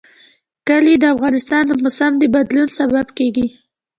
[0.67, 3.47] کلي د افغانستان د موسم د بدلون سبب کېږي.